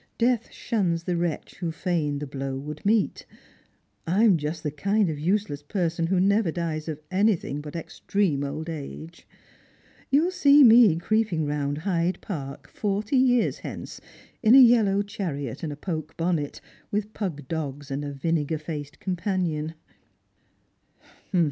—'Death 0.17 0.51
shuns 0.51 1.03
the 1.03 1.15
wretch 1.15 1.57
who 1.59 1.71
fain 1.71 2.17
the 2.17 2.25
blow 2.25 2.57
would 2.57 2.83
meet.' 2.83 3.27
I 4.07 4.23
am 4.23 4.35
just 4.37 4.63
the 4.63 4.71
kind 4.71 5.11
of 5.11 5.19
useless 5.19 5.61
person 5.61 6.07
who 6.07 6.19
never 6.19 6.51
dies 6.51 6.87
of 6.87 6.99
anything 7.11 7.61
but 7.61 7.75
extreme 7.75 8.43
old 8.43 8.67
age. 8.67 9.27
Tou 10.11 10.23
will 10.23 10.31
see 10.31 10.63
me 10.63 10.95
creeping 10.97 11.45
round 11.45 11.77
Hyde 11.77 12.17
Park, 12.19 12.67
forty 12.67 13.15
years 13.15 13.59
hence, 13.59 14.01
in 14.41 14.55
a 14.55 14.57
yellow 14.57 15.03
chariot 15.03 15.61
and 15.61 15.71
a 15.71 15.75
poke 15.77 16.17
bonnet, 16.17 16.61
with 16.89 17.13
pug 17.13 17.47
dogs 17.47 17.91
and 17.91 18.03
a 18.03 18.11
vinegar 18.11 18.57
faced 18.57 18.99
com 18.99 19.15
panion." 19.17 19.75